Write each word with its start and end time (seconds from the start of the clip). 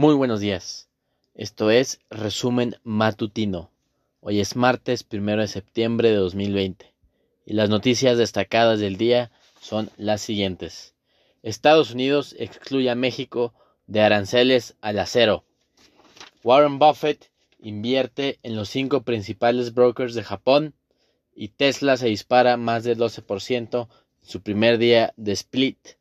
Muy 0.00 0.14
buenos 0.14 0.38
días. 0.38 0.88
Esto 1.34 1.72
es 1.72 1.98
Resumen 2.08 2.76
Matutino. 2.84 3.72
Hoy 4.20 4.38
es 4.38 4.54
martes 4.54 5.04
1 5.12 5.38
de 5.38 5.48
septiembre 5.48 6.10
de 6.10 6.14
2020 6.14 6.94
y 7.44 7.54
las 7.54 7.68
noticias 7.68 8.16
destacadas 8.16 8.78
del 8.78 8.96
día 8.96 9.32
son 9.60 9.90
las 9.96 10.20
siguientes. 10.20 10.94
Estados 11.42 11.90
Unidos 11.90 12.36
excluye 12.38 12.88
a 12.90 12.94
México 12.94 13.52
de 13.88 14.00
aranceles 14.00 14.76
al 14.82 15.00
acero. 15.00 15.42
Warren 16.44 16.78
Buffett 16.78 17.32
invierte 17.58 18.38
en 18.44 18.54
los 18.54 18.68
cinco 18.68 19.02
principales 19.02 19.74
brokers 19.74 20.14
de 20.14 20.22
Japón 20.22 20.74
y 21.34 21.48
Tesla 21.48 21.96
se 21.96 22.06
dispara 22.06 22.56
más 22.56 22.84
del 22.84 22.98
12% 22.98 23.88
en 23.88 24.28
su 24.28 24.42
primer 24.42 24.78
día 24.78 25.12
de 25.16 25.32
split. 25.32 25.97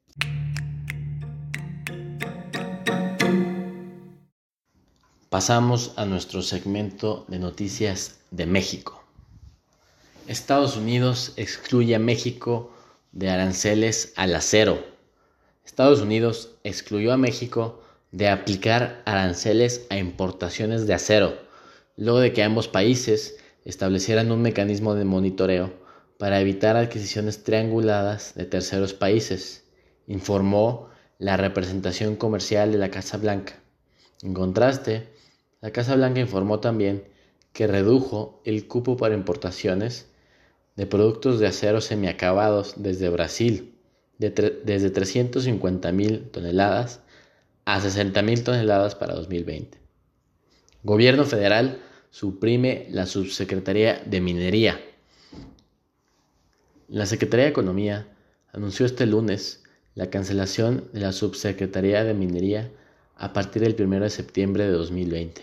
Pasamos 5.29 5.91
a 5.97 6.05
nuestro 6.05 6.41
segmento 6.41 7.25
de 7.27 7.37
noticias 7.37 8.21
de 8.31 8.45
México. 8.45 9.03
Estados 10.25 10.77
Unidos 10.77 11.33
excluye 11.35 11.95
a 11.95 11.99
México 11.99 12.71
de 13.11 13.29
aranceles 13.29 14.13
al 14.15 14.33
acero. 14.33 14.81
Estados 15.65 15.99
Unidos 15.99 16.51
excluyó 16.63 17.11
a 17.11 17.17
México 17.17 17.83
de 18.13 18.29
aplicar 18.29 19.01
aranceles 19.03 19.85
a 19.89 19.97
importaciones 19.97 20.87
de 20.87 20.93
acero, 20.93 21.37
luego 21.97 22.21
de 22.21 22.31
que 22.31 22.43
ambos 22.43 22.69
países 22.69 23.35
establecieran 23.65 24.31
un 24.31 24.41
mecanismo 24.41 24.95
de 24.95 25.03
monitoreo 25.03 25.73
para 26.17 26.39
evitar 26.39 26.77
adquisiciones 26.77 27.43
trianguladas 27.43 28.33
de 28.35 28.45
terceros 28.45 28.93
países, 28.93 29.65
informó 30.07 30.87
la 31.19 31.35
representación 31.35 32.15
comercial 32.15 32.71
de 32.71 32.77
la 32.77 32.91
Casa 32.91 33.17
Blanca. 33.17 33.66
En 34.21 34.33
contraste, 34.33 35.07
la 35.61 35.71
Casa 35.71 35.95
Blanca 35.95 36.19
informó 36.19 36.59
también 36.59 37.03
que 37.53 37.67
redujo 37.67 38.41
el 38.45 38.67
cupo 38.67 38.97
para 38.97 39.15
importaciones 39.15 40.07
de 40.75 40.85
productos 40.85 41.39
de 41.39 41.47
acero 41.47 41.81
semiacabados 41.81 42.75
desde 42.77 43.09
Brasil 43.09 43.73
desde 44.17 44.89
350 44.89 45.91
mil 45.91 46.29
toneladas 46.29 47.01
a 47.65 47.79
60 47.79 48.21
mil 48.23 48.43
toneladas 48.43 48.95
para 48.95 49.13
2020. 49.13 49.77
Gobierno 50.83 51.25
federal 51.25 51.79
suprime 52.09 52.87
la 52.89 53.05
Subsecretaría 53.05 54.01
de 54.05 54.21
Minería. 54.21 54.79
La 56.87 57.05
Secretaría 57.05 57.45
de 57.45 57.51
Economía 57.51 58.07
anunció 58.53 58.85
este 58.85 59.05
lunes 59.05 59.63
la 59.95 60.09
cancelación 60.09 60.89
de 60.93 61.01
la 61.01 61.11
Subsecretaría 61.11 62.03
de 62.03 62.13
Minería 62.13 62.71
a 63.17 63.33
partir 63.33 63.63
del 63.63 63.75
1 63.79 64.01
de 64.01 64.09
septiembre 64.09 64.65
de 64.65 64.71
2020, 64.71 65.41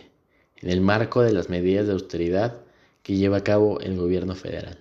en 0.63 0.71
el 0.71 0.81
marco 0.81 1.23
de 1.23 1.33
las 1.33 1.49
medidas 1.49 1.87
de 1.87 1.93
austeridad 1.93 2.61
que 3.03 3.17
lleva 3.17 3.39
a 3.39 3.45
cabo 3.45 3.81
el 3.81 3.97
gobierno 3.97 4.35
federal. 4.35 4.79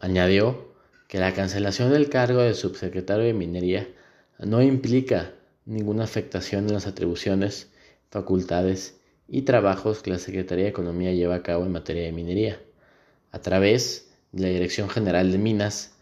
Añadió 0.00 0.72
que 1.08 1.18
la 1.18 1.32
cancelación 1.32 1.90
del 1.90 2.08
cargo 2.08 2.40
de 2.40 2.54
subsecretario 2.54 3.24
de 3.24 3.34
Minería 3.34 3.88
no 4.38 4.62
implica 4.62 5.32
ninguna 5.64 6.04
afectación 6.04 6.66
en 6.66 6.74
las 6.74 6.86
atribuciones, 6.86 7.70
facultades 8.10 8.98
y 9.28 9.42
trabajos 9.42 10.02
que 10.02 10.10
la 10.10 10.18
Secretaría 10.18 10.64
de 10.64 10.70
Economía 10.70 11.12
lleva 11.12 11.36
a 11.36 11.42
cabo 11.42 11.64
en 11.64 11.72
materia 11.72 12.02
de 12.02 12.12
minería, 12.12 12.60
a 13.30 13.40
través 13.40 14.12
de 14.32 14.42
la 14.42 14.48
Dirección 14.48 14.90
General 14.90 15.30
de 15.32 15.38
Minas, 15.38 15.94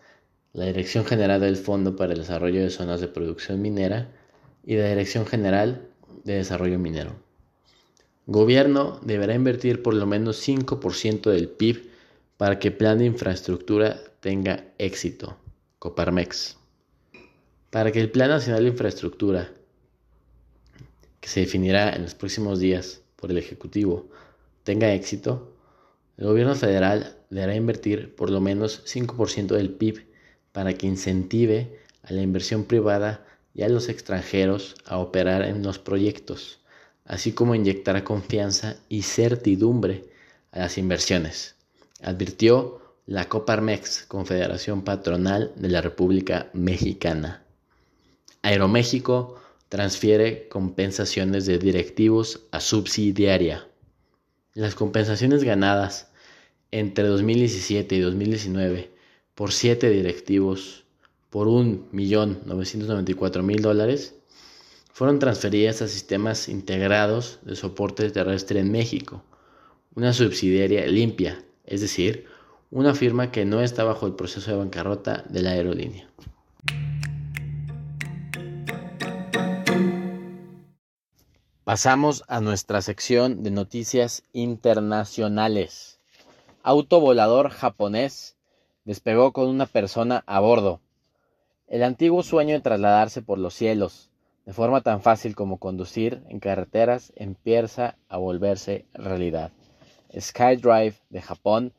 la 0.53 0.65
Dirección 0.65 1.05
General 1.05 1.41
del 1.41 1.57
Fondo 1.57 1.95
para 1.95 2.13
el 2.13 2.19
Desarrollo 2.19 2.61
de 2.61 2.71
Zonas 2.71 3.01
de 3.01 3.09
Producción 3.09 3.63
Minera 3.63 4.11
y 4.65 4.77
la 4.77 4.89
Dirección 4.89 5.27
General 5.27 5.90
de 6.25 6.35
Desarrollo 6.35 6.79
Minero. 6.79 7.17
Gobierno 8.27 9.01
deberá 9.03 9.35
invertir 9.35 9.83
por 9.83 9.95
lo 9.95 10.07
menos 10.07 10.47
5% 10.47 11.31
del 11.31 11.49
PIB 11.49 11.91
para 12.37 12.59
que 12.59 12.71
plan 12.71 12.99
de 12.99 13.07
infraestructura 13.07 14.01
tenga 14.21 14.65
éxito. 14.79 15.37
Coparmex. 15.81 16.59
Para 17.71 17.91
que 17.91 18.01
el 18.01 18.11
Plan 18.11 18.29
Nacional 18.29 18.65
de 18.65 18.71
Infraestructura, 18.71 19.51
que 21.21 21.29
se 21.29 21.41
definirá 21.41 21.95
en 21.97 22.03
los 22.03 22.15
próximos 22.15 22.59
días 22.59 23.01
por 23.17 23.31
el 23.31 23.39
Ejecutivo, 23.39 24.11
tenga 24.63 24.93
éxito, 24.93 25.57
el 26.19 26.27
gobierno 26.27 26.55
federal 26.55 27.17
deberá 27.31 27.55
invertir 27.55 28.15
por 28.15 28.29
lo 28.29 28.43
menos 28.43 28.85
5% 28.85 29.57
del 29.57 29.71
PIB 29.71 30.07
para 30.53 30.75
que 30.75 30.87
incentive 30.87 31.79
a 32.03 32.13
la 32.13 32.21
inversión 32.21 32.65
privada 32.65 33.27
y 33.55 33.63
a 33.63 33.69
los 33.69 33.89
extranjeros 33.89 34.77
a 34.87 34.99
operar 34.99 35.43
en 35.43 35.63
los 35.63 35.79
proyectos, 35.79 36.61
así 37.05 37.33
como 37.33 37.55
inyectar 37.55 38.05
confianza 38.05 38.77
y 38.89 39.03
certidumbre 39.03 40.05
a 40.53 40.61
las 40.61 40.79
inversiones, 40.79 41.57
advirtió 42.03 42.81
la 43.07 43.29
Coparmex, 43.29 44.05
Confederación 44.07 44.83
Patronal 44.83 45.53
de 45.57 45.69
la 45.69 45.81
República 45.81 46.49
Mexicana. 46.53 47.43
Aeroméxico 48.43 49.41
transfiere 49.69 50.49
compensaciones 50.49 51.47
de 51.47 51.59
directivos 51.59 52.47
a 52.53 52.61
subsidiaria. 52.61 53.67
Las 54.55 54.75
compensaciones 54.75 55.45
ganadas 55.45 56.11
entre 56.71 57.05
2017 57.05 57.97
y 57.97 58.01
2019 58.01 58.91
por 59.35 59.53
siete 59.53 59.91
directivos 59.91 60.85
por 61.31 61.49
1.994.000 61.49 63.61
dólares 63.61 64.15
fueron 64.93 65.19
transferidas 65.19 65.81
a 65.81 65.89
sistemas 65.89 66.49
integrados 66.49 67.39
de 67.43 67.57
soporte 67.57 68.11
terrestre 68.11 68.61
en 68.61 68.71
México, 68.71 69.23
una 69.95 70.13
subsidiaria 70.13 70.87
limpia, 70.87 71.43
es 71.65 71.81
decir, 71.81 72.27
una 72.71 72.95
firma 72.95 73.33
que 73.33 73.45
no 73.45 73.63
está 73.63 73.85
bajo 73.85 74.07
el 74.07 74.15
proceso 74.15 74.51
de 74.51 74.59
bancarrota 74.59 75.25
de 75.29 75.43
la 75.43 75.53
aerolínea. 75.53 76.11
Pasamos 81.65 82.25
a 82.27 82.41
nuestra 82.41 82.83
sección 82.83 83.45
de 83.45 83.53
noticias 83.53 84.25
internacionales. 84.33 86.01
Auto 86.65 86.99
volador 86.99 87.51
japonés 87.51 88.37
despegó 88.85 89.33
con 89.33 89.49
una 89.49 89.67
persona 89.67 90.25
a 90.27 90.41
bordo. 90.41 90.81
El 91.71 91.85
antiguo 91.85 92.25
sueño 92.25 92.57
de 92.57 92.63
trasladarse 92.63 93.23
por 93.23 93.39
los 93.39 93.55
cielos, 93.55 94.11
de 94.45 94.53
forma 94.53 94.81
tan 94.81 95.03
fácil 95.03 95.37
como 95.37 95.59
conducir 95.59 96.21
en 96.29 96.41
carreteras, 96.41 97.13
empieza 97.15 97.97
a 98.09 98.17
volverse 98.17 98.87
realidad. 98.93 99.53
SkyDrive 100.13 100.97
de 101.11 101.23
Japón, 101.23 101.73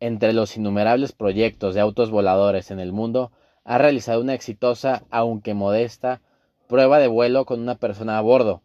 entre 0.00 0.32
los 0.32 0.56
innumerables 0.56 1.12
proyectos 1.12 1.76
de 1.76 1.80
autos 1.80 2.10
voladores 2.10 2.72
en 2.72 2.80
el 2.80 2.90
mundo, 2.90 3.30
ha 3.62 3.78
realizado 3.78 4.20
una 4.20 4.34
exitosa, 4.34 5.04
aunque 5.08 5.54
modesta, 5.54 6.20
prueba 6.66 6.98
de 6.98 7.06
vuelo 7.06 7.44
con 7.44 7.60
una 7.60 7.76
persona 7.76 8.18
a 8.18 8.22
bordo 8.22 8.62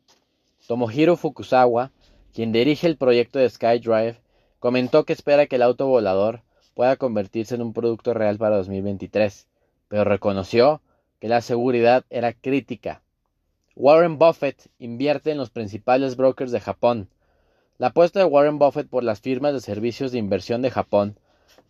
Tomohiro 0.67 1.17
Fukusawa, 1.17 1.91
quien 2.33 2.51
dirige 2.51 2.87
el 2.87 2.97
proyecto 2.97 3.37
de 3.37 3.47
SkyDrive, 3.47 4.17
comentó 4.57 5.05
que 5.05 5.13
espera 5.13 5.45
que 5.45 5.57
el 5.57 5.61
auto 5.61 5.85
volador 5.85 6.41
pueda 6.73 6.95
convertirse 6.95 7.53
en 7.53 7.61
un 7.61 7.73
producto 7.73 8.15
real 8.15 8.39
para 8.39 8.57
2023, 8.57 9.47
pero 9.93 10.05
reconoció 10.05 10.81
que 11.19 11.27
la 11.27 11.41
seguridad 11.41 12.03
era 12.09 12.33
crítica. 12.33 13.03
Warren 13.75 14.17
Buffett 14.17 14.71
invierte 14.79 15.29
en 15.29 15.37
los 15.37 15.51
principales 15.51 16.15
brokers 16.15 16.51
de 16.51 16.59
Japón. 16.59 17.09
La 17.77 17.89
apuesta 17.89 18.17
de 18.17 18.25
Warren 18.25 18.57
Buffett 18.57 18.89
por 18.89 19.03
las 19.03 19.21
firmas 19.21 19.53
de 19.53 19.61
servicios 19.61 20.11
de 20.11 20.17
inversión 20.17 20.63
de 20.63 20.71
Japón 20.71 21.19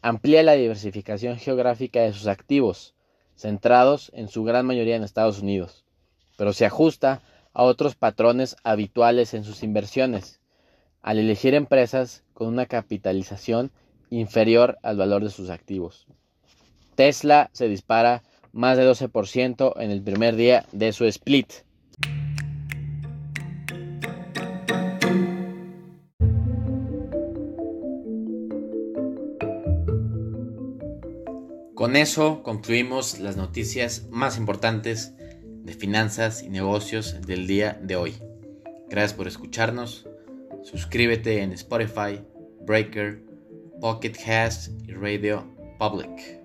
amplía 0.01 0.41
la 0.41 0.53
diversificación 0.53 1.35
geográfica 1.35 1.99
de 1.99 2.13
sus 2.13 2.27
activos, 2.27 2.95
centrados 3.35 4.09
en 4.13 4.29
su 4.29 4.45
gran 4.45 4.65
mayoría 4.65 4.95
en 4.95 5.03
Estados 5.03 5.41
Unidos, 5.41 5.83
pero 6.37 6.53
se 6.53 6.65
ajusta 6.65 7.21
a 7.51 7.63
otros 7.63 7.95
patrones 7.95 8.55
habituales 8.63 9.33
en 9.33 9.43
sus 9.43 9.63
inversiones, 9.63 10.39
al 11.01 11.19
elegir 11.19 11.55
empresas 11.55 12.23
con 12.33 12.47
una 12.47 12.67
capitalización 12.67 13.73
inferior 14.09 14.77
al 14.81 14.95
valor 14.95 15.25
de 15.25 15.29
sus 15.29 15.49
activos. 15.49 16.07
Tesla 16.95 17.49
se 17.53 17.67
dispara 17.67 18.23
más 18.51 18.77
de 18.77 18.89
12% 18.89 19.73
en 19.77 19.91
el 19.91 20.01
primer 20.01 20.35
día 20.35 20.65
de 20.71 20.93
su 20.93 21.05
split. 21.05 21.51
Con 31.73 31.97
eso 31.97 32.43
concluimos 32.43 33.19
las 33.19 33.35
noticias 33.35 34.07
más 34.09 34.37
importantes 34.37 35.15
de 35.63 35.73
finanzas 35.73 36.41
y 36.41 36.49
negocios 36.49 37.21
del 37.25 37.45
día 37.45 37.77
de 37.81 37.95
hoy. 37.95 38.13
Gracias 38.89 39.13
por 39.13 39.27
escucharnos. 39.27 40.07
Suscríbete 40.63 41.41
en 41.41 41.51
Spotify, 41.51 42.21
Breaker, 42.61 43.23
Pocket 43.81 44.13
Cast 44.13 44.71
y 44.87 44.93
Radio 44.93 45.45
Public. 45.77 46.42